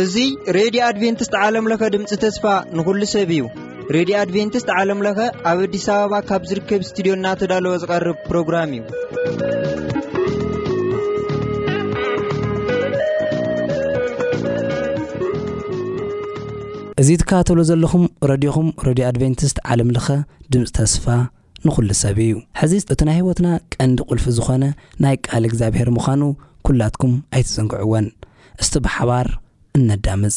[0.00, 0.24] እዙ
[0.56, 2.44] ሬድዮ ኣድቨንትስት ዓለምለኸ ድምፂ ተስፋ
[2.78, 3.42] ንኩሉ ሰብ እዩ
[3.96, 5.18] ሬድዮ ኣድቨንትስት ዓለምለኸ
[5.50, 8.82] ኣብ ኣዲስ ኣበባ ካብ ዝርከብ ስትድዮ ናተዳለወ ዝቐርብ ፕሮግራም እዩ
[17.04, 20.08] እዙ ትካባተሎ ዘለኹም ረድኹም ረድዮ ኣድቨንትስት ዓለምለከ
[20.52, 21.06] ድምፂ ተስፋ
[21.66, 24.64] ንኹሉ ሰብ እዩ ሕዚ እቲ ናይ ህወትና ቀንዲ ቕልፊ ዝኾነ
[25.02, 26.22] ናይ ቃል እግዚኣብሔር ምዃኑ
[26.68, 28.06] ኲላትኩም ኣይትዘንግዕዎን
[28.64, 29.26] እስቲ ብሓባር
[29.78, 30.36] እነዳምፅ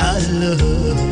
[0.00, 1.11] عله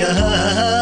[0.00, 0.81] كهلا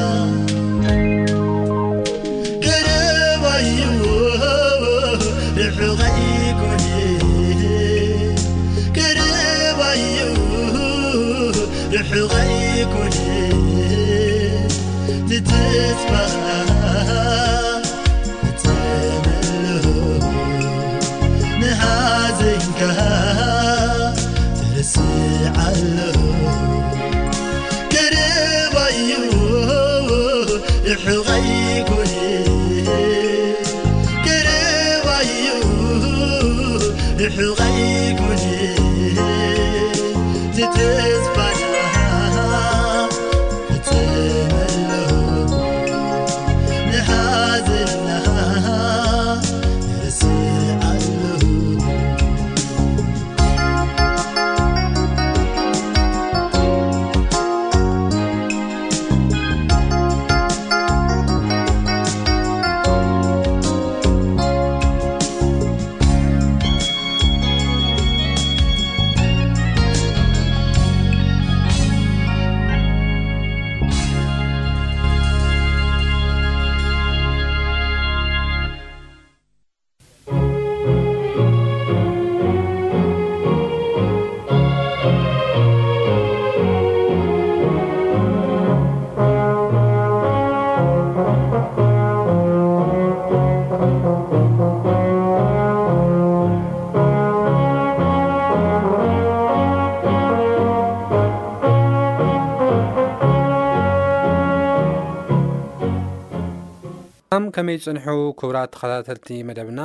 [107.75, 108.05] ይፅንሑ
[108.39, 109.81] ክብራት ተከታተልቲ መደብና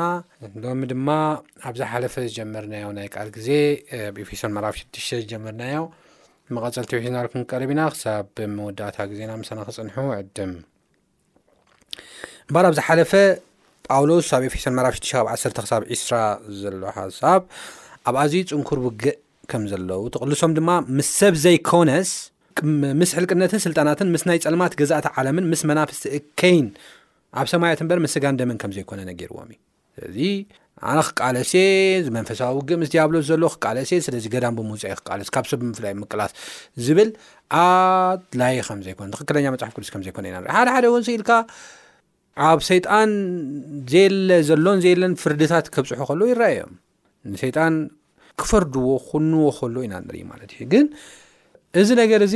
[0.64, 1.08] ሎሚ ድማ
[1.68, 3.48] ኣብዝሓለፈ ዝጀመርናዮ ናይ ቃል ግዜ
[4.10, 5.78] ኣብኤፌሶን ማራፍ 6ሽ ዝጀመርናዮ
[6.56, 8.26] መቐፀል ቴፌናር ክንቀርብ ኢና ክሳብ
[8.56, 10.52] መወዳእታ ግዜና ምሳና ክፅንሑ ዕድም
[12.48, 13.12] እምበል ኣብ ዝ ሓለፈ
[13.88, 16.14] ጳውሎስ ኣብ ኤፌሶን ማራፍ 6 ካብ 1ተ ክሳብ 2ስራ
[16.60, 17.40] ዘሎ ሓሳብ
[18.08, 19.16] ኣብ ኣዝዩ ፅንኩር ውግእ
[19.50, 22.10] ከም ዘለው ትቕልሶም ድማ ምስ ሰብ ዘይኮነስ
[23.00, 26.68] ምስ ሕልቅነትን ስልጣናትን ምስ ናይ ፀልማት ገዛእቲ ዓለምን ምስ መናፍስቲ እከይን
[27.40, 29.58] ኣብ ሰማያት እምበር መስጋን ደመን ከም ዘይኮነ ነገይርዎምእዩ
[29.96, 30.18] ስለዚ
[30.90, 31.52] ኣነ ክቃለሴ
[32.06, 36.32] ዝመንፈሳዊ ውግ ምስ ዲያብሎት ዘሎ ክቃለሴ ስለዚ ገዳም ብምውፃ ክቃለስ ካብ ሰ ብምፍላይ ምቅላስ
[36.86, 37.10] ዝብል
[37.62, 41.30] ኣት ላይ ከምዘይኮነ ትክክለኛ መፅሓፍ ቅዱስ ከምዘይኮነ ኢና ንኢ ሓደ ሓደ እውን ስኢልካ
[42.48, 43.10] ኣብ ሰይጣን
[43.92, 46.74] ዘየለ ዘሎን ዘየለን ፍርድታት ክብፅሑ ከል ይራአ እዮም
[47.32, 47.74] ንሰይጣን
[48.42, 50.86] ክፈርድዎ ኩንዎ ከሎዎ ኢና ንርኢ ማለት እዩ ግን
[51.82, 52.34] እዚ ነገር እዚ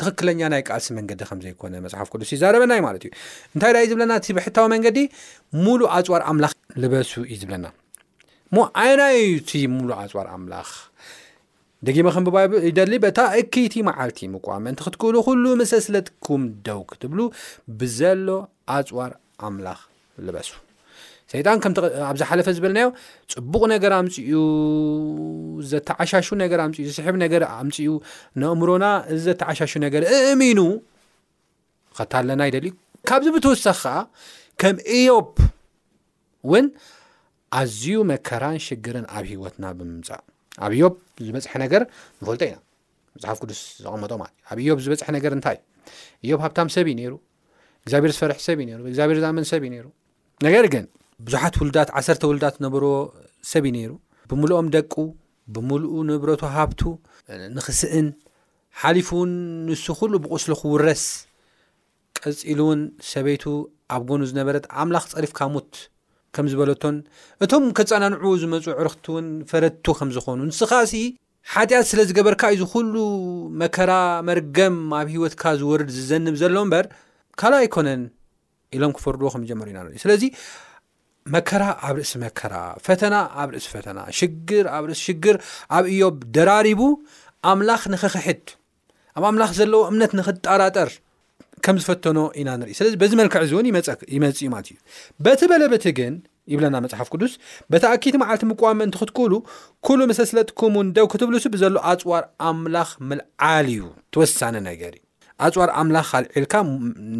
[0.00, 3.10] ትክክለኛ ናይ ቃልሲ መንገዲ ከምዘይኮነ መፅሓፍ ክሉስ ይዛረበናዩ ማለት እዩ
[3.54, 4.98] እንታይ ዳ እዩ ዝብለና እቲ ብሕታዊ መንገዲ
[5.64, 6.52] ሙሉእ ኣፅዋር ኣምላኽ
[6.84, 7.66] ልበሱ እዩ ዝብለና
[8.52, 10.68] እሞ ዓይናዩቲ ሙሉእ ኣፅዋር ኣምላኽ
[11.86, 12.36] ደጊመ ከም ብባ
[12.70, 17.20] ይደሊ በታ እክይቲ ማዓልቲ ምቋመ እንቲ ክትክእሉ ኩሉ ምስለ ስለ ጥኩም ደውክትብሉ
[17.82, 18.26] ብዘሎ
[18.78, 19.12] ኣፅዋር
[19.48, 19.80] ኣምላኽ
[20.26, 20.48] ልበሱ
[21.32, 22.88] ሰይጣን ከምኣብዝሓለፈ ዝበለናዮ
[23.32, 24.30] ፅቡቕ ነገር ኣምፅኡ
[25.70, 27.90] ዘተዓሻሹ ነገር ምፅ ዝስሕብ ነገር ኣምፅኡ
[28.42, 28.84] ንእምሮና
[29.14, 30.60] እዚ ዘተዓሻሹ ነገር እእሚኑ
[31.98, 32.72] ኸታኣለና ይደልዩ
[33.10, 34.02] ካብዚ ብተወሳኺ ከዓ
[34.62, 35.28] ከም እዮብ
[36.48, 36.66] እውን
[37.60, 40.22] ኣዝዩ መከራን ሽግርን ኣብ ሂወትና ብምምፃእ
[40.64, 40.94] ኣብ እዮብ
[41.26, 41.82] ዝበፅሐ ነገር
[42.22, 42.58] ንፈልጦ ኢና
[43.18, 44.20] ብዛሓፍ ቅዱስ ዘቐመጦትዩ
[44.52, 45.58] ኣብ እዮብ ዝበፅሒ ነገር እንታይ
[46.24, 47.14] እዮብ ሃብታም ሰብ እዩ ነይሩ
[47.84, 49.86] እግዚኣብሔር ዝፈርሒ ሰብ እዩሩ እግዚኣብር ዝኣመን ሰብ ዩ ነሩ
[50.46, 50.84] ነገር ግን
[51.26, 52.92] ብዙሓት ውሉዳት ዓሰርተ ውሉዳት ዝነብርዎ
[53.50, 53.90] ሰብ ዩ ነይሩ
[54.30, 54.92] ብምሉኦም ደቁ
[55.54, 56.80] ብምልኡ ንብረቱ ሃብቱ
[57.54, 58.06] ንኽስእን
[58.80, 59.32] ሓሊፉእውን
[59.68, 61.02] ንሱ ኩሉ ብቕስሉ ክውረስ
[62.18, 62.80] ቀፂሉ እውን
[63.12, 63.44] ሰበይቱ
[63.96, 65.72] ኣብ ጎኑ ዝነበረት ኣምላኽ ፀሪፍካ ሙት
[66.36, 66.96] ከም ዝበለቶን
[67.44, 70.92] እቶም ከፀናንዑ ዝመፁ ዕርክቲ እውን ፈረድቱ ከም ዝኾኑ ንስኻሲ
[71.52, 72.94] ሓጢኣት ስለ ዝገበርካ እዩዚ ኩሉ
[73.60, 73.92] መከራ
[74.30, 76.86] መርገም ኣብ ሂወትካ ዝወርድ ዝዘንብ ዘሎ ምበር
[77.40, 78.02] ካልእ ኣይኮነን
[78.76, 80.22] ኢሎም ክፈርድዎ ከምጀመሩ ኢና እዩ ስለዚ
[81.34, 82.54] መከራ ኣብ ርእሲ መከራ
[82.86, 85.36] ፈተና ኣብ ርእሲ ፈተና ሽግር ኣብ ርእሲ ሽግር
[85.76, 86.00] ኣብ እዮ
[86.36, 86.80] ደራሪቡ
[87.50, 88.42] ኣምላኽ ንክክሕድ
[89.18, 90.90] ኣብ ኣምላኽ ዘለዎ እምነት ንክጠራጠር
[91.64, 93.66] ከም ዝፈተኖ ኢና ንሪኢ ስለዚ በዚ መልክዕዙ እውን
[94.16, 94.78] ይመፅኡ ማት እዩ
[95.24, 96.14] በቲ በለበቲ ግን
[96.52, 97.32] ይብለና መፅሓፍ ቅዱስ
[97.72, 99.32] በቲኣኪት መዓልቲ ምቋም እንትክትኩሉ
[99.88, 103.84] ኩሉ መሰስለጥኩምውን ደው ክትብሉሱ ብዘሎዎ ኣፅዋር ኣምላኽ ምልዓል እዩ
[104.14, 105.00] ትወሳነ ነገር ዩ
[105.46, 106.54] ኣፅዋር ኣምላኽ ካልዒልካ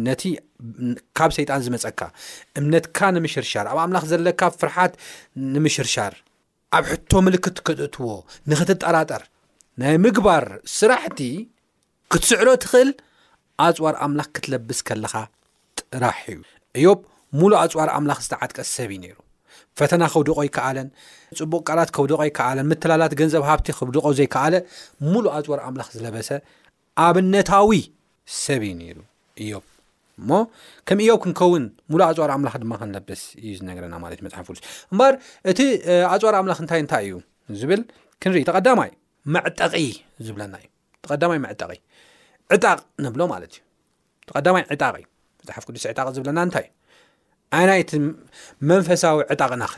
[0.07, 0.23] ነቲ
[1.17, 1.99] ካብ ሰይጣን ዝመፀካ
[2.59, 4.93] እምነትካ ንምሽርሻር ኣብ ኣምላኽ ዘለካ ፍርሓት
[5.53, 6.13] ንምሽርሻር
[6.77, 8.07] ኣብ ሕቶ ምልክት ክትእትዎ
[8.51, 9.23] ንክትጠራጠር
[9.81, 10.45] ናይ ምግባር
[10.77, 11.19] ስራሕቲ
[12.13, 12.89] ክትስዕሎ ትኽእል
[13.65, 15.13] ኣፅዋር ኣምላኽ ክትለብስ ከለኻ
[15.79, 16.37] ጥራሕ እዩ
[16.85, 16.99] እዮብ
[17.39, 19.17] ሙሉእ ኣፅዋር ኣምላኽ ዝተዓጥቀስ ሰብእዩ ነይሩ
[19.79, 20.87] ፈተና ክብድቆ ይከኣለን
[21.39, 24.55] ፅቡቅ ቃላት ከብድቆ ይከኣለን ምትላላት ገንዘብ ሃብቲ ክብድቆ ዘይከኣለ
[25.11, 26.29] ሙሉእ ኣፅዋር ኣምላኽ ዝለበሰ
[27.05, 27.73] ኣብነታዊ
[28.43, 28.97] ሰብ ዩ ነሩ
[29.43, 29.51] እዮ
[30.21, 30.29] እሞ
[30.87, 34.59] ከም እዮ ክንኸውን ሙሉ ኣፅር ኣምላክ ድማ ክንለበስ እዩ ዝነገረናማ እዩመሓፍቅስ
[34.93, 35.13] እምበር
[35.51, 35.59] እቲ
[36.11, 37.13] ኣር ምላ ንታይ ታይ እዩ
[37.61, 37.81] ዝብል
[38.23, 38.91] ክንርኢ ተቐዳማይ
[39.35, 39.59] መዕጠ
[40.27, 40.67] ዝብለና እዩ
[41.09, 41.61] ተይ መዕጠ
[42.55, 43.59] ዕጣቕ ንብሎ ማለት እዩ
[44.51, 45.03] ተይ ዕጣቅዩ
[45.49, 46.69] መሓፍ ቅዱስ ዕጣቅ ዝብለናታይዩ
[48.03, 48.09] ና
[48.71, 49.73] መንፈሳዊ ዕጣቕናኸ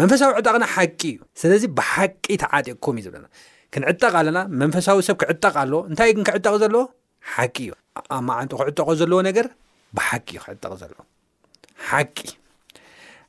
[0.00, 3.26] መፈሳዊ ዕጣቕና ሓቂ እዩ ስለዚ ብሓቂ ተዓቅምዩዝብለና
[3.74, 6.52] ክንዕጠቕ ኣለና መንፈሳዊ ሰብ ክዕጠቕ ኣ እንታይግ ክዕጠቅ
[7.32, 7.70] ሓቂ እዩ
[8.16, 9.46] ኣብ ማዓንቲ ክዕጠቆ ዘለዎ ነገር
[9.98, 11.00] ብሓቂ ዩ ክዕጠቕ ዘለዎ
[11.88, 12.16] ሓቂ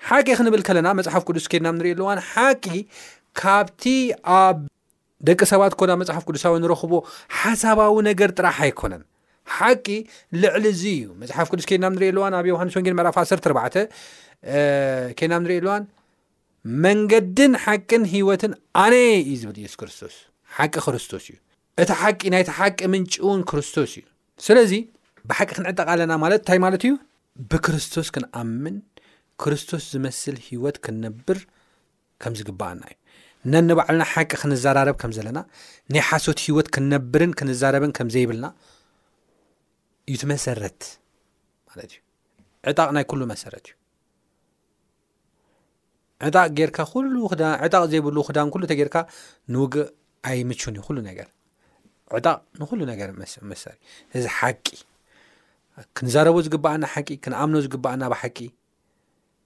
[0.08, 2.66] ሓቂ ክንብል ከለና መፅሓፍ ቅዱስ ኬድና ንሪእ ኣልዋን ሓቂ
[3.40, 3.84] ካብቲ
[4.40, 4.58] ኣብ
[5.28, 6.94] ደቂ ሰባት ኮና መፅሓፍ ቅዱሳዊ ንረክቦ
[7.40, 9.04] ሓሳባዊ ነገር ጥራሕ ኣይኮነን
[9.56, 9.86] ሓቂ
[10.42, 13.40] ልዕሊ እዚ እዩ መፅሓፍ ቅዱስ ኬድና ንሪእየኣለዋን ኣብ ዮውሃንስ ወንጌን ምዕራፍ 1ሰር
[15.18, 15.84] ኬድናም ንሪእ ኣለዋን
[16.86, 20.16] መንገድን ሓቂን ሂወትን ኣነየ እዩ ዝብል የሱስ ክርስቶስ
[20.58, 21.36] ሓቂ ክርስቶስ እዩ
[21.84, 24.04] እቲ ሓቂ ናይቲ ሓቂ ምንጭ እውን ክርስቶስ እዩ
[24.46, 24.74] ስለዚ
[25.30, 26.94] ብሓቂ ክንዕጠቅ ኣለና ማለት እንታይ ማለት እዩ
[27.52, 28.76] ብክርስቶስ ክንኣምን
[29.42, 31.40] ክርስቶስ ዝመስል ሂወት ክንነብር
[32.24, 32.96] ከም ዝግበአና እዩ
[33.54, 35.40] ነንባዕሉና ሓቂ ክንዘራርብ ከም ዘለና
[35.96, 38.48] ናይ ሓሶት ሂወት ክንነብርን ክንዛረብን ከም ዘይብልና
[40.10, 40.80] እዩ ት መሰረት
[41.70, 41.98] ማለት እዩ
[42.72, 43.68] ዕጣቅ ናይ ኩሉ መሰረት
[46.28, 46.78] እዩ ዕጌርካ
[47.66, 48.98] ዕጣቅ ዘይብሉ ክዳን ኩሉ እተ ጌርካ
[49.56, 49.88] ንውግእ
[50.30, 51.30] ኣይ ምቹን ይኩሉ ነገር
[52.18, 53.10] ዕጣቕ ንኩሉ ነገር
[53.52, 53.80] መሰርእ
[54.18, 54.66] እዚ ሓቂ
[55.98, 58.38] ክንዛረቦ ዝግበአና ሓቂ ክንኣምኖ ዝግባአና ብሓቂ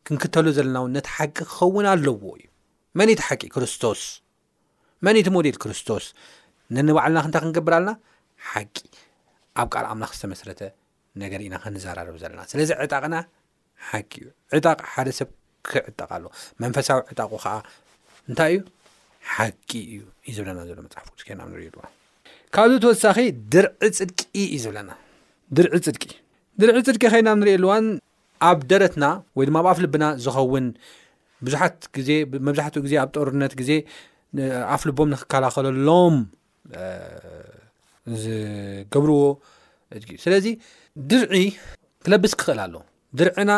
[0.08, 2.46] ክንክተሎ ዘለናእውን ነቲ ሓቂ ክኸውን ኣለዎ እዩ
[3.00, 4.02] መኒቲ ሓቂ ክርስቶስ
[5.08, 6.06] መኒቲ ሞዴል ክርስቶስ
[6.78, 7.92] ነንባዕልና ክንታይ ክንገብር ኣለና
[8.52, 8.76] ሓቂ
[9.60, 10.62] ኣብ ቃል ኣምላክ ዝተመስረተ
[11.24, 13.16] ነገር ኢና ክንዘራረብ ዘለና ስለዚ ዕጣቕና
[13.92, 14.28] ሓቂ እዩ
[14.60, 15.30] ዕጣቕ ሓደ ሰብ
[15.72, 16.26] ክዕጠቕ ኣሎ
[16.64, 17.54] መንፈሳዊ ዕጣቁ ከዓ
[18.32, 18.62] እንታይ እዩ
[19.36, 21.86] ሓቂ እዩ እዩ ዝብለና ዘሎ መፅሓፍ ስናብንሪዩ ዋ
[22.56, 23.18] ካብዚ ተወሳኺ
[23.54, 24.92] ድርዒ ፅድቂ እዩ ዝብለና
[25.58, 26.04] ድርዒ ፅድቂ
[26.62, 27.86] ድርዒ ፅድቂ ኸይድና ንሪእሉዋን
[28.50, 29.06] ኣብ ደረትና
[29.38, 30.66] ወይ ድማ ኣብ ኣፍልብና ዝኸውን
[31.48, 31.78] ብዙሓት
[32.08, 33.72] ዜ መብዛሕትኡ ግዜ ኣብ ጦርነት ግዜ
[34.76, 36.16] ኣፍልቦም ንኽከላኸለሎም
[38.24, 39.22] ዝገብርዎ
[40.24, 40.48] ስለዚ
[41.12, 41.36] ድርዒ
[42.06, 42.82] ክለብስ ክኽእል ኣለዎ
[43.20, 43.52] ድርዕና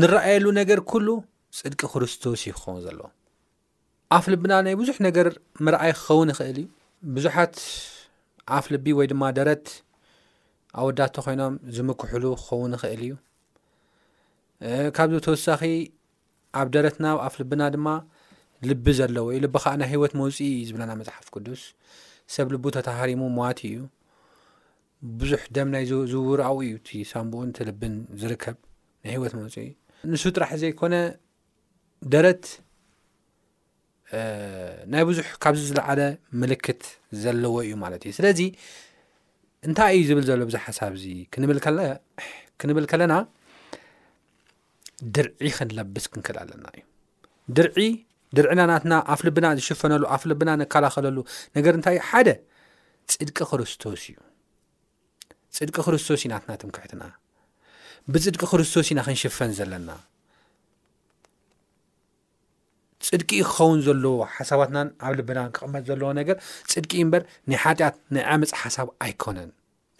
[0.00, 1.08] ንረኣየሉ ነገር ኩሉ
[1.60, 3.06] ፅድቂ ክርስቶስ ይክኸውን ዘለዎ
[4.18, 5.28] ኣፍ ልብና ናይ ብዙሕ ነገር
[5.66, 6.68] መርኣይ ክኸውን ይኽእል እዩ
[7.16, 7.54] ብዙሓት
[8.58, 9.66] ኣፍ ልቢ ወይ ድማ ደረት
[10.80, 13.12] ኣወዳቶ ኮይኖም ዝምክሕሉ ክኸውን ንክእል እዩ
[14.96, 15.62] ካብዚ ተወሳኺ
[16.60, 17.88] ኣብ ደረትና ኣፍ ልብና ድማ
[18.68, 21.62] ልቢ ዘለዎ እዩ ልቢ ከዓ ናይ ሂወት መውፅኢ ዝብለና መፅሓፍ ቅዱስ
[22.34, 23.78] ሰብ ልቡ ተተሃሪሙ ምዋቲ እዩ
[25.20, 28.56] ብዙሕ ደም ናይ ዝውውርቡ እዩ እቲ ሳምቡኡን ቲ ልብን ዝርከብ
[29.04, 29.68] ናይ ሂወት መውፅኢ
[30.10, 30.94] ንሱ ጥራሕ ዘይኮነ
[32.14, 32.44] ደረት
[34.92, 36.00] ናይ ብዙሕ ካብዚ ዝለዓለ
[36.40, 36.82] ምልክት
[37.22, 38.40] ዘለዎ እዩ ማለት እዩ ስለዚ
[39.66, 43.14] እንታይ እዩ ዝብል ዘሎ ብዙ ሓሳብዚ ክንብል ከለና
[45.16, 46.84] ድርዒ ክንለብስ ክንክእል ኣለና እዩ
[47.56, 47.78] ድርዒ
[48.36, 51.18] ድርዕና ናትና ኣፍ ልብና ዝሽፈነሉ ኣፍ ልብና ንከላኸለሉ
[51.56, 52.28] ነገር እንታይ ዩ ሓደ
[53.14, 54.16] ፅድቂ ክርስቶስ እዩ
[55.56, 57.02] ፅድቂ ክርስቶስ ዩናትና ትምክሕትና
[58.12, 59.88] ብፅድቂ ክርስቶስ ኢና ክንሽፈን ዘለና
[63.06, 66.36] ፅድቂ ክኸውን ዘለዎ ሓሳባትና ኣብ ልብና ክቕመጥ ዘለዎ ነገር
[66.72, 69.50] ፅድቂ እምበር ናይ ሓጢኣት ንዓምፅ ሓሳብ ኣይኮነን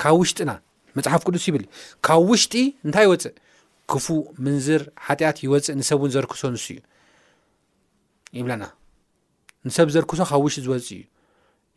[0.03, 0.51] ካብ ውሽጥና
[0.97, 1.65] መፅሓፍ ቅዱስ ይብል
[2.07, 2.55] ካብ ውሽጢ
[2.87, 3.35] እንታይ ይወፅእ
[3.93, 4.07] ክፉ
[4.45, 6.79] ምንዝር ሓጢኣት ይወፅእ ንሰብ እውን ዘርክሶ ንስ እዩ
[8.39, 8.65] ይብለና
[9.69, 11.03] ንሰብ ዘርክሶ ካብ ውሽጢ ዝወፅእ እዩ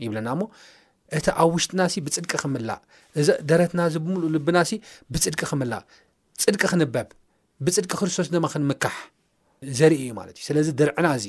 [0.05, 0.41] ይብለና እሞ
[1.17, 2.79] እቲ ኣብ ውሽጥና ሲ ብፅድቂ ክምላእ
[3.43, 4.73] እደረትና ዚ ብምሉእ ልብና እሲ
[5.13, 5.83] ብፅድቂ ክምላእ
[6.43, 7.09] ፅድቂ ክንበብ
[7.65, 8.95] ብፅድቂ ክርስቶስ ድማ ክንምካሕ
[9.77, 11.27] ዘርኢ ዩ ማለት እዩ ስለዚ ድርዕና እዚ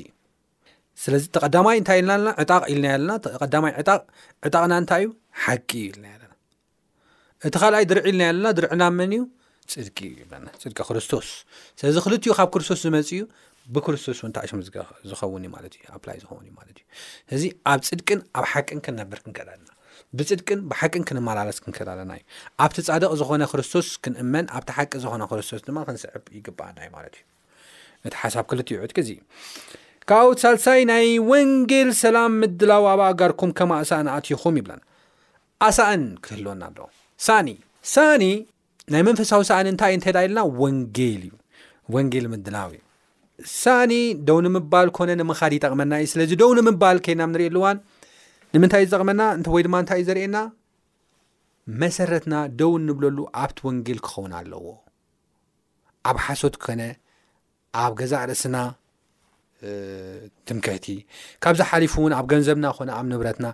[1.03, 5.09] ስለዚ ተቀዳማይ እንታይ ልናዕጣቕኢልናማይ ዕጣቅዕጣቕና እንታይ እዩ
[5.43, 6.33] ሓቂ ዩ ልና ለና
[7.47, 9.23] እቲ ካልኣይ ድርዕ ኢልና ኣለና ድርዕና መን እዩ
[9.75, 11.27] ፅድቂ ዩፅድ ክርስቶስ
[11.79, 13.21] ስለዚ ክልኡ ካብ ክርስቶስ ዝመፅ እዩ
[13.75, 14.19] ብክርስቶስ
[14.51, 15.73] ሽዝኸውንዩማዩይ
[16.27, 16.85] ዝኸውንዩማ ዩ
[17.37, 17.43] እዚ
[17.73, 19.51] ኣብ ፅድቅን ኣብ ሓቅን ክንነብር ክንከና
[20.17, 22.21] ብፅድቅን ብሓቅን ክንመላለስ ክከለናእዩ
[22.63, 27.23] ኣብቲ ፃድቕ ዝኮነ ክርስቶስ ክንእመን ኣብቲ ሓቂ ዝኮነ ክርስቶስ ድማ ክንስዕ ይግባኣናዩ ማት እዩ
[28.05, 29.09] እቲ ሓሳብ ክልትዮዑትክዚ
[30.09, 34.71] ካብኣኡ ሳልሳይ ናይ ወንጌል ሰላም ምድላዊ ኣብ ኣጋርኩም ከማ ሳእን ኣትይኹም ይብላ
[35.67, 36.77] ኣሳእን ክትህልወና ኣለ
[37.25, 37.49] ሳኣኒ
[37.93, 38.25] ሳኣኒ
[38.93, 41.33] ናይ መንፈሳዊ ሰእን እንታይ እዩ እንተይዳ ኢየለና ወንጌል እዩ
[41.95, 42.81] ወንጌል ምድላው እዩ
[43.61, 43.93] ሳኣኒ
[44.27, 47.77] ደው ንምባል ኮነ ንምኻዲ ይጠቕመና እዩ ስለዚ ደው ኒምባል ከናም ንሪእየኣሉዋን
[48.55, 50.37] ንምንታይእዩ ዝጠቕመና እ ወይ ድማ እንታይ እዩ ዘርእየና
[51.81, 54.65] መሰረትና ደውን እንብለሉ ኣብቲ ወንጌል ክኸውን ኣለዎ
[56.09, 56.81] ኣብ ሓሶት ክኾነ
[57.83, 58.57] ኣብ ገዛ ርእስና
[60.47, 60.87] ትምከህቲ
[61.43, 63.47] ካብዝሓሊፉ እውን ኣብ ገንዘብና ኮነ ኣብ ንብረትና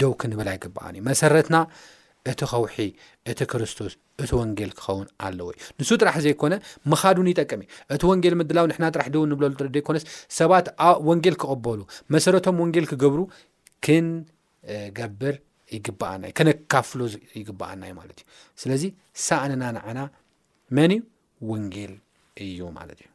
[0.00, 1.56] ደውክ ንብላ ይግበኣን እዩ መሰረትና
[2.30, 2.76] እቲ ከውሒ
[3.30, 6.54] እቲ ክርስቶስ እቲ ወንጌል ክኸውን ኣለዎ እዩ ንሱ ጥራሕ ዘይኮነ
[6.92, 10.04] ምኻዱ ን ይጠቅም እዩ እቲ ወንጌል ምድላዊ ንሕና ጥራሕ ደው ንብለሉ ዘኮነስ
[10.40, 11.80] ሰባት ኣብ ወንጌል ክቕበሉ
[12.16, 13.22] መሰረቶም ወንጌል ክገብሩ
[13.86, 15.36] ክንገብር
[15.76, 17.00] ይግበኣናዩ ክነካፍሎ
[17.40, 18.26] ይግበኣና ዩ ማለት እዩ
[18.64, 18.82] ስለዚ
[19.26, 19.98] ሳኣነና ንዓና
[20.78, 21.02] መን እዩ
[21.52, 21.94] ወንጌል
[22.46, 23.08] እዩ ማለት እዩ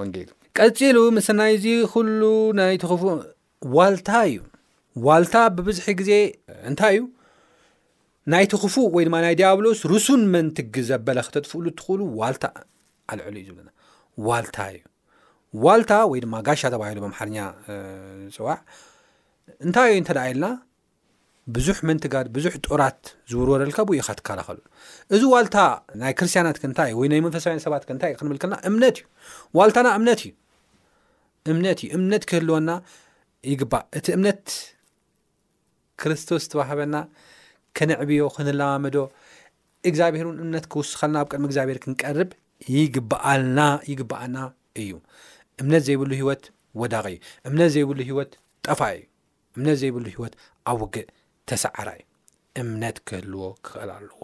[0.00, 0.28] ወንጌሉ
[0.66, 2.22] ቀፂሉ ምስስናይ እዚ ኩሉ
[2.58, 3.02] ናይ ትኽፉ
[3.76, 4.38] ዋልታ እዩ
[5.06, 6.10] ዋልታ ብብዝሒ ግዜ
[6.70, 7.04] እንታይ እዩ
[8.32, 12.44] ናይ ትኽፉ ወይ ድማ ናይ ዲያብሎስ ርሱን መንትጊ ዘበለ ክተጥፍእሉ እትኽእሉ ዋልታ
[13.12, 13.70] ኣልዕሉ እዩ ዝብለና
[14.28, 14.82] ዋልታ እዩ
[15.64, 17.36] ዋልታ ወይ ድማ ጋሻ ተባሂሉ መምሓርኛ
[18.36, 18.58] ፅዋዕ
[19.64, 20.44] እንታይ እዩ እንተደ ኢልና
[21.54, 24.58] ብዙሕ መንቲጋድ ብዙሕ ጦራት ዝውርወረልካ ብኢካ ትከላኸሉ
[25.14, 25.56] እዚ ዋልታ
[26.00, 29.06] ናይ ክርስትያናት ክንታእ ወይ ናይ መንፈሳዊያን ሰባት ክንታእ ክንብልከልና እምነት እዩ
[29.58, 30.32] ዋልታና እምነት እዩ
[31.52, 32.70] እምነት እዩ እምነት ክህልወና
[33.52, 34.44] ይግባአ እቲ እምነት
[36.02, 36.96] ክርስቶስ ተባሃበና
[37.78, 38.96] ከነዕብዮ ክንለማምዶ
[39.90, 42.30] እግዚኣብሔርን እምነት ክውስኸልና ኣብ ቀድሚ እግዚኣብሔር ክንቀርብ
[43.90, 44.38] ይግበኣና
[44.84, 44.92] እዩ
[45.64, 46.44] እምነት ዘይብሉ ሂይወት
[46.82, 47.18] ወዳቅ እዩ
[47.50, 48.32] እምነት ዘይብሉ ሂወት
[48.66, 49.04] ጠፋእ እዩ
[49.58, 50.34] እምነት ዘይብሉ ሂወት
[50.70, 51.08] ኣብ ውግእ
[51.50, 52.04] ተሰዓራ እዩ
[52.62, 54.20] እምነት ክህልዎ ክኽእል ኣለዎ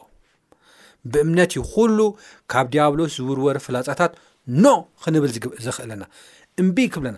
[1.12, 1.98] ብእምነት እዩ ኩሉ
[2.52, 4.12] ካብ ዲያብሎስ ዝውርወር ፍላፃታት
[4.64, 5.30] ኖ ክንብል
[5.66, 6.02] ዝኽእለና
[6.62, 7.16] እምብ ክብለና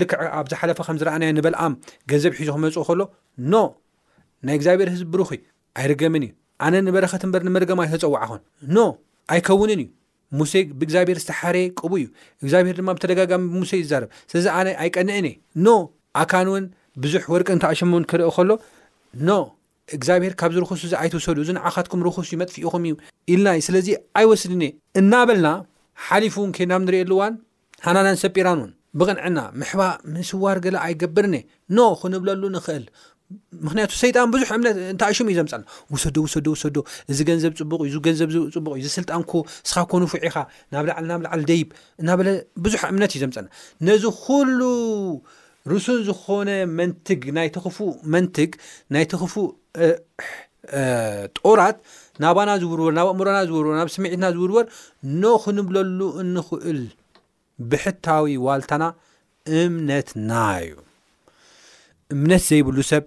[0.00, 1.74] ልክዕ ኣብዝሓለፈ ከም ዝረኣናዮ ንበልኣም
[2.10, 3.00] ገንዘብ ሒዙ ክመፁ ከሎ
[3.52, 3.56] ኖ
[4.46, 5.28] ናይ እግዚኣብሔር ህዝ ብርኺ
[5.80, 6.32] ኣይርገምን እዩ
[6.64, 8.40] ኣነ ንበረኸት እንበር ንመርገማ ይ ተፀዋዓኹን
[8.76, 8.84] ኖ
[9.34, 9.88] ኣይከውንን እዩ
[10.38, 12.06] ሙሴ ብእግዚኣብሄር ዝተሓርየ ቅቡ እዩ
[12.42, 15.34] እግዚኣብሄር ድማ ብተደጋጋሚ ብሙሴይ ይዛርብ ስለዚ ኣነ ኣይቀንዕን እ
[15.66, 15.74] ኖ
[16.22, 16.64] ኣካን እውን
[17.04, 18.50] ብዙሕ ወርቂ እንተ ኣሸሙውን ክርኢ ከሎ
[19.28, 19.36] ኖ
[19.96, 22.94] እግዚኣብሄር ካብዚ ርክሱ እዚ ኣይት ውሰዱ እዚ ነዓኻትኩም ርክሱ ዩ መጥፍኢኹም እዩ
[23.32, 23.86] ኢልናዩ ስለዚ
[24.18, 24.62] ኣይወስድኒ
[25.00, 25.48] እናበለና
[26.06, 27.34] ሓሊፉ እውን ከናብ እንሪኤሉዋን
[27.84, 29.80] ሓናናን ሰጲራን እውን ብቕንዕና ምሕባ
[30.14, 31.34] ምስዋር ገለ ኣይገብርኒ
[31.76, 32.84] ኖ ክንብለሉ ንክእል
[33.66, 35.62] ምክንያቱ ሰይጣን ብዙሕ እምነትእንታይ እሽሙ እዩ ዘምፀና
[35.94, 36.76] ውሰዶ ውሰዶ ውሰዶ
[37.12, 39.24] እዚ ገንዘብ ፅቡቅ እዩ እዚ ገንዘብ ፅቡቅእዩ እዚ ስልጣን
[39.70, 40.36] ስኻ ኮኑ ፍዒኻ
[40.74, 41.68] ናብ ላዕል ናብ ላዓል ደይብ
[42.02, 42.28] እናበለ
[42.66, 43.46] ብዙሕ እምነት እዩ ዘምፀና
[43.88, 44.04] ነዚ
[44.58, 44.62] ሉ
[45.72, 46.48] ርሱን ዝኾነ
[46.78, 47.78] መንትግ ናይ ተክፉ
[48.14, 48.50] መንትግ
[48.94, 49.34] ናይ ተኽፉ
[51.38, 51.76] ጦራት
[52.22, 54.66] ናባና ዝውርበር ናብ ኣእምሮና ዝውርበር ናብ ስምዒትና ዝውርበር
[55.22, 56.80] ኖ ክንብለሉ እንክእል
[57.70, 58.84] ብሕታዊ ዋልታና
[59.62, 60.30] እምነትና
[60.64, 60.72] እዩ
[62.14, 63.04] እምነት ዘይብሉ ሰብ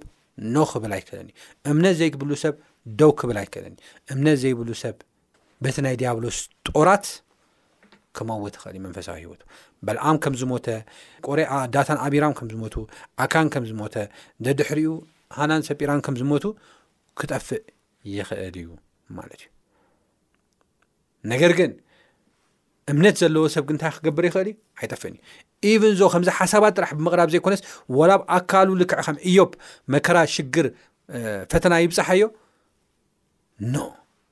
[0.55, 2.55] ኖ ክብል ኣይከለኒ እዩ እምነት ዘይብሉ ሰብ
[2.99, 4.95] ደው ክብል ኣይከለኒ እዩ እምነት ዘይብሉ ሰብ
[5.63, 6.37] በቲ ናይ ዲያብሎስ
[6.75, 7.05] ጦራት
[8.17, 9.41] ክመውት ይክእል ዩ መንፈሳዊ ሂወት
[9.87, 10.67] በልኣም ከም ዝሞተ
[11.27, 12.75] ቆረ ኣዳታን ኣቢራን ከም ዝሞቱ
[13.23, 13.95] ኣካን ከም ዝሞተ
[14.45, 14.91] ደድሕሪኡ
[15.37, 16.45] ሃናን ሰጲራን ከም ዝሞቱ
[17.19, 17.63] ክጠፍእ
[18.15, 18.69] ይክእል እዩ
[19.17, 19.49] ማለት እዩ
[21.33, 21.71] ነገር ግን
[22.91, 27.29] እምነት ዘለዎ ሰብ ግንታይ ክገብር ይኽእል እዩ ኣይጠፍእን እዩ ኤቨን ዞ ከምዚ ሓሳባት ጥራሕ ብምቕራብ
[27.33, 27.61] ዘይኮነስ
[27.99, 29.51] ወላብ ኣካሉ ልክዕ ከም እዮብ
[29.93, 30.67] መከራ ሽግር
[31.51, 32.23] ፈተና ይብፅሓዮ
[33.73, 33.75] ኖ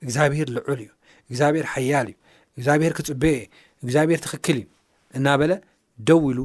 [0.05, 0.89] እግዚኣብሄር ልዑል እዩ
[1.29, 2.17] እግዚኣብሔር ሓያል እዩ
[2.57, 3.37] እግዚኣብሄር ክፅበአ
[3.87, 4.65] እግዚኣብሔር ትክክል እዩ
[5.17, 5.51] እናበለ
[6.07, 6.39] ደው ኢሉ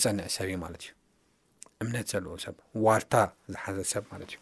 [0.00, 0.92] ዝፀንዕ ሰብ እዩ ማለት እዩ
[1.82, 3.14] እምነት ዘለዎ ሰብ ዋልታ
[3.52, 4.38] ዝሓዘ ሰብ ማለትእዩ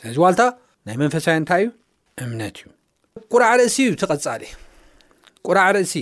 [0.00, 0.42] ስለዚ ዋልታ
[0.88, 1.70] ናይ መንፈሳያ እንታይ እዩ
[2.24, 2.66] እምነት እዩ
[3.32, 4.42] ቁራዕ ርእሲ እዩ ተቐፃሊ
[5.46, 5.94] ቁራዕ ርእሲ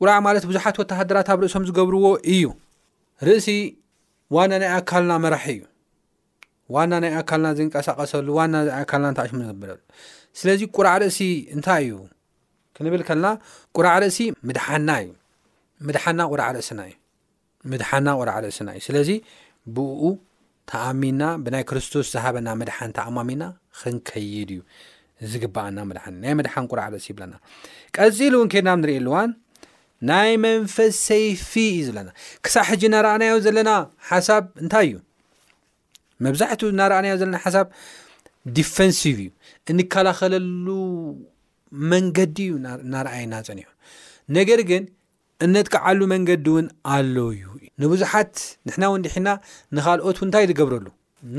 [0.00, 2.46] ቁራዕ ማለት ብዙሓት ወተሃድራት ኣብ ርእሶም ዝገብርዎ እዩ
[3.28, 3.48] ርእሲ
[4.38, 5.62] ዋና ናይ ኣካልና መራሒ እዩ
[6.76, 9.70] ዋና ናይ ኣካልና ዝንቀሳቀሰሉ ዋና ኣካልና ሽዝብሉ
[10.40, 11.20] ስለዚ ቁራዕ ርእሲ
[11.56, 11.98] እንታይ እዩ
[12.78, 13.28] ክንብል ከለና
[13.76, 14.18] ቁራዕ ርእሲ
[14.48, 15.10] ምድሓና እዩ
[15.86, 16.94] ምድሓና ቁርዓርእስና እዩ
[17.70, 19.10] ምድሓና ቁርዓርእስና እዩ ስለዚ
[19.76, 20.02] ብኡ
[20.70, 23.42] ተኣሚና ብናይ ክርስቶስ ዝሃበና መድሓን ተኣማሚና
[23.80, 24.62] ክንከይድ እዩ
[25.32, 27.34] ዝግባኣና ምድሓንእ ናይ መድሓን ቁርዓርእሲ ይብለና
[27.96, 29.30] ቀፂሉ እውን ከድናብ ንሪእየ ኣልዋን
[30.10, 32.08] ናይ መንፈስ ሰይፊ እዩ ዝለና
[32.46, 33.70] ክሳብ ሕጂ እናረኣናዮ ዘለና
[34.10, 34.96] ሓሳብ እንታይ እዩ
[36.24, 37.68] መብዛሕትኡ እናረኣናዮ ዘለና ሓሳብ
[38.58, 39.30] ዲፈንስቭ እዩ
[39.72, 40.68] እንከላኸለሉ
[41.92, 42.52] መንገዲ እዩ
[42.88, 43.68] እናርኣይና ፀኒዑ
[44.38, 44.82] ነገር ግን
[45.44, 47.42] እነጥቀዓሉ መንገዲ እውን ኣለው እዩ
[47.82, 48.34] ንብዙሓት
[48.68, 49.28] ንሕና ውድሒና
[49.76, 50.86] ንኻልኦት ንታይ ዝገብረሉ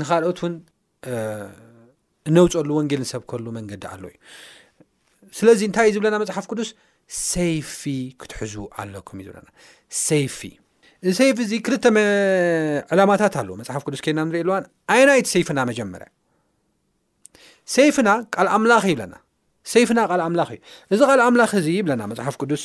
[0.00, 0.54] ንካልኦት ውን
[2.30, 4.16] እነውፀሉ ወንጌል ንሰብከሉ መንገዲ ኣለው እዩ
[5.38, 6.68] ስለዚ እንታእዩ ዝብለና መፅሓፍ ቅዱስ
[7.30, 7.82] ሰይፊ
[8.22, 9.48] ክትሕዙ ኣለኩም እዩ ዝብለና
[10.06, 10.40] ሰይፊ
[11.04, 11.84] እዚ ሰይፊ እዚ ክልተ
[12.92, 16.08] ዕላማታት ኣለዉ መፅሓፍ ቅዱስ ኬና ንሪኢ ለዋን ዓይና ይቲ ሰይፍና መጀመርያ
[17.76, 18.08] ሰይፍና
[18.46, 19.16] ል ኣምላ ይብለና
[19.82, 20.58] ይፍና ል ኣምላኽ እዩ
[20.94, 22.62] እዚ ል ኣምላኽ እዚ ይብለና መፅሓፍ ቅዱስ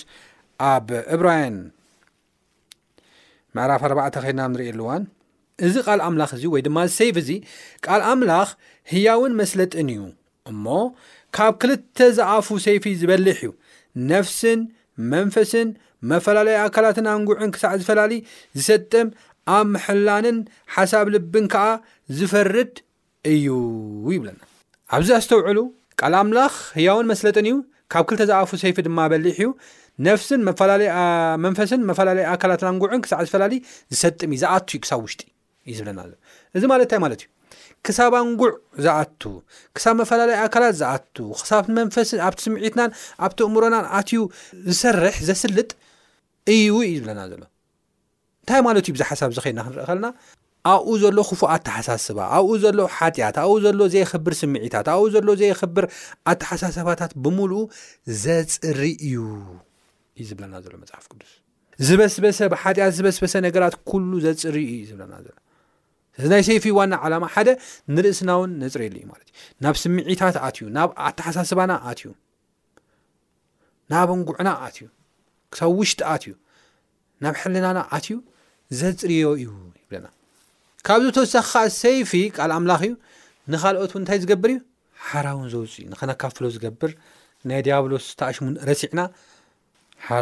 [0.70, 1.56] ኣብ እብራያን
[3.56, 5.04] ምዕራፍ 4ባዕ ከድና ንሪእ ኣሉዋን
[5.66, 7.30] እዚ ቃል ኣምላኽ እዚ ወይ ድማ ሰይፍ እዚ
[7.86, 8.50] ቃል ኣምላኽ
[8.92, 10.04] ህያውን መስለጥን እዩ
[10.52, 10.66] እሞ
[11.38, 13.52] ካብ ክልተ ዝኣፉ ሰይፊ ዝበልሕ እዩ
[14.12, 14.60] ነፍስን
[15.12, 15.70] መንፈስን
[16.12, 18.20] መፈላለዩ ኣካላትን ኣንጉዕን ክሳዕ ዝፈላለዩ
[18.58, 19.08] ዝሰጥም
[19.58, 20.38] ኣብ ምሕላንን
[20.78, 21.66] ሓሳብ ልብን ከዓ
[22.18, 22.74] ዝፈርድ
[23.34, 23.48] እዩ
[24.16, 24.42] ይብለና
[24.96, 25.60] ኣብዛ ዝተውዕሉ
[26.02, 27.56] ካል ኣምላኽ ህያውን መስለጥን እዩ
[27.94, 29.50] ካብ ክልተ ዝኣፉ ሰይፊ ድማ በሊሕ እዩ
[30.08, 33.60] ነፍስን መላለመንፈስን መፈላለዩ ኣካላትን ኣንጉዕን ክሳዕ ዝፈላለዩ
[33.94, 35.22] ዝሰጥሚዩ ዝኣቱ ዩ ክሳብ ውሽጢ
[35.72, 36.14] ዩዝብለና ሎ
[36.58, 37.30] እዚ ማለት እንታይ ማለት እዩ
[37.88, 38.52] ክሳብ ኣንጉዕ
[38.86, 39.22] ዝኣቱ
[39.78, 42.92] ክሳብ መፈላለዩ ኣካላት ዝኣቱ ክሳብ መንፈስን ኣብቲ ስምዒትናን
[43.26, 44.22] ኣብቲ እምሮናን ኣትዩ
[44.70, 45.70] ዝሰርሕ ዘስልጥ
[46.54, 47.44] እዩው እዩ ዝብለና ዘሎ
[48.44, 50.08] እንታይ ማለት እዩ ብዛ ሓሳብ ዝኸድና ክንርኢ ከለና
[50.72, 55.86] ኣብኡ ዘሎ ክፉ ኣተሓሳስባ ኣብኡ ዘሎ ሓጢያት ኣብኡ ዘሎ ዘይክብር ስምዒታት ኣብኡ ዘሎ ዘይክብር
[56.34, 57.66] ኣተሓሳስባታት ብምልእ
[58.24, 59.16] ዘፅሪ እዩ
[60.20, 61.32] እዩ ዝብለና ዘሎ መፅሓፍ ቅዱስ
[61.88, 65.28] ዝበስበሰ ብሓጢኣት ዝበስበሰ ነገራት ኩሉ ዘፅርዩ ዩ ዝብለና ሎ
[66.20, 67.50] እዚ ናይ ሰይፊ ዋና ዓላማ ሓደ
[67.96, 72.10] ንርእስና ውን ነፅርየሉ ዩ ማት እዩ ናብ ስምዒታት ኣትእዩ ናብ ኣተሓሳስባና ኣትእዩ
[73.94, 74.82] ናበንጉዕና ኣትዩ
[75.54, 76.34] ክሳብ ውሽጢ ኣትእዩ
[77.24, 78.12] ናብ ሕልናና ኣትዩ
[78.82, 79.50] ዘፅርዮ እዩ
[79.84, 80.08] ይብለና
[80.88, 82.94] ካብዚ ተወሳኪ ካ ሰይፊ ካል ኣምላኽ እዩ
[83.54, 84.60] ንካልኦት እንታይ ዝገብር እዩ
[85.10, 86.92] ሓራ እውን ዘውፅኡ ንኸነካፍሎ ዝገብር
[87.50, 89.00] ናይ ዲያብሎስ ተኣሽሙን ረሲዕና
[90.08, 90.14] ሓ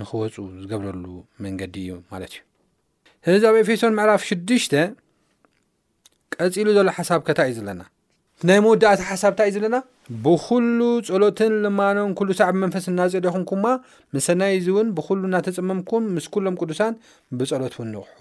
[0.00, 1.04] ንክወፁ ዝገብረሉ
[1.44, 2.42] መንገዲ እዩ ማለት እዩ
[3.24, 4.74] ስለዚ ኣብ ኤፌሶን መዕላፍ 6ድሽተ
[6.34, 7.82] ቀፂሉ ዘሎ ሓሳብ ከታ እዩ ዘለና
[8.44, 9.76] እናይ መወዳእታ ሓሳብታይ እዩ ዘለና
[10.24, 13.64] ብኩሉ ፀሎትን ልማኖም ሉ ሰዕ መንፈስ እናፀልኹም ኩማ
[14.16, 16.94] ምስሰናይ ዚ እውን ብኩሉ እናተፀመምኩም ምስ ኩሎም ቅዱሳን
[17.40, 18.18] ብፀሎት ውን ንቁሑ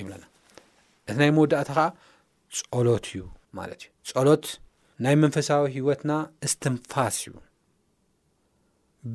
[0.00, 0.24] ይብለና
[1.08, 1.86] እቲ ናይ መወዳእታ ከዓ
[2.70, 3.22] ፀሎት እዩ
[3.60, 4.44] ማለት እዩ ፀሎት
[5.06, 6.12] ናይ መንፈሳዊ ሂወትና
[6.54, 7.32] ስትንፋስ እዩ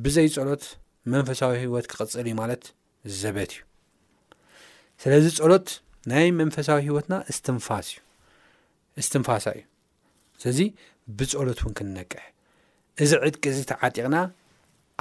[0.03, 0.63] ብዘይ ፀሎት
[1.11, 2.63] መንፈሳዊ ሂወት ክቅፅል እዩ ማለት
[3.19, 3.63] ዘበት እዩ
[5.03, 5.67] ስለዚ ፀሎት
[6.11, 7.87] ናይ መንፈሳዊ ሂወትና ስፋስ
[8.99, 9.63] እዩ ስትንፋሳ እዩ
[10.41, 10.59] ስለዚ
[11.19, 12.23] ብፀሎት እውን ክንነቅሕ
[13.03, 14.17] እዚ ዕድቂ ዚ ተዓጢቕና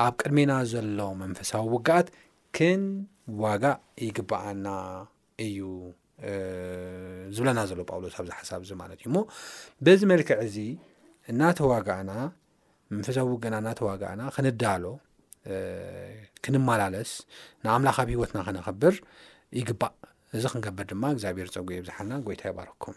[0.07, 2.09] ኣብ ቅድሜና ዘሎ መንፈሳዊ ውጋኣት
[2.57, 4.67] ክንዋጋእ ይግበአና
[5.47, 5.59] እዩ
[7.37, 9.19] ዝብለና ዘሎ ጳውሎስ ኣብዚ ሓሳብ ዚ ማለት እዩ ሞ
[9.87, 10.57] በዚ መልክዕ እዚ
[11.33, 12.13] እናተዋጋእና
[12.95, 14.85] ንንፍዘው ገና እናተዋግእና ክንዳሎ
[16.45, 17.11] ክንመላለስ
[17.65, 18.95] ንኣምላኽብ ሂወትና ኸነኽብር
[19.59, 19.95] ይግባእ
[20.37, 22.97] እዚ ክንገብር ድማ እግዚኣብሔር ፀጉ ይብዝሓልና ጎይታ ይባረኩምመትሓ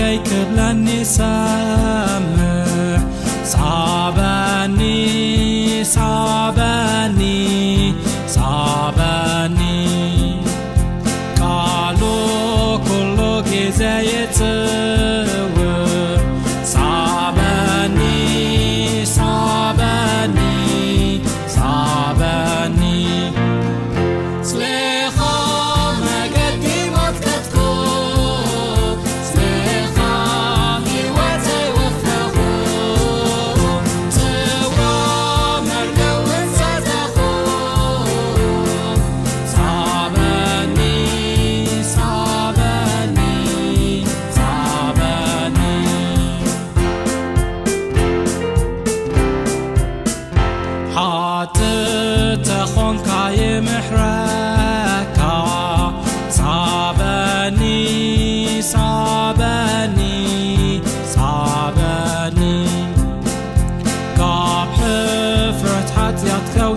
[0.00, 0.86] ይክብለኒ
[1.16, 2.26] ሰም
[4.18, 4.80] በኒ
[8.36, 9.63] በኒ ኒ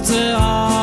[0.03, 0.76] 自好